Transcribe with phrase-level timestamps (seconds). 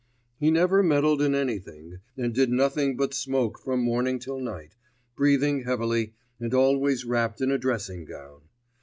[0.39, 4.75] He never meddled in anything, and did nothing but smoke from morning till night,
[5.15, 8.41] breathing heavily, and always wrapped in a dressing gown.